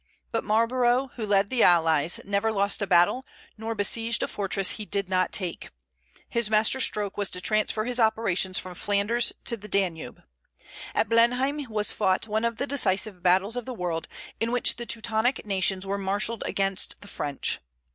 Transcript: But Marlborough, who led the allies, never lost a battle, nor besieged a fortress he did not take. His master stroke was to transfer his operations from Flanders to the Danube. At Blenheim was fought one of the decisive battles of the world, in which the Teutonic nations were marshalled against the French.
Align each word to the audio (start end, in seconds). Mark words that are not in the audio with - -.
But 0.31 0.43
Marlborough, 0.43 1.11
who 1.13 1.27
led 1.27 1.49
the 1.51 1.61
allies, 1.61 2.19
never 2.25 2.51
lost 2.51 2.81
a 2.81 2.87
battle, 2.87 3.23
nor 3.55 3.75
besieged 3.75 4.23
a 4.23 4.27
fortress 4.27 4.71
he 4.71 4.83
did 4.83 5.07
not 5.09 5.31
take. 5.31 5.69
His 6.27 6.49
master 6.49 6.79
stroke 6.81 7.17
was 7.17 7.29
to 7.29 7.39
transfer 7.39 7.85
his 7.85 7.99
operations 7.99 8.57
from 8.57 8.73
Flanders 8.73 9.31
to 9.45 9.55
the 9.55 9.67
Danube. 9.67 10.23
At 10.95 11.07
Blenheim 11.07 11.67
was 11.69 11.91
fought 11.91 12.27
one 12.27 12.45
of 12.45 12.55
the 12.57 12.65
decisive 12.65 13.21
battles 13.21 13.55
of 13.55 13.65
the 13.67 13.75
world, 13.75 14.07
in 14.39 14.51
which 14.51 14.77
the 14.77 14.87
Teutonic 14.87 15.45
nations 15.45 15.85
were 15.85 15.99
marshalled 15.99 16.41
against 16.47 16.99
the 17.01 17.07
French. 17.07 17.59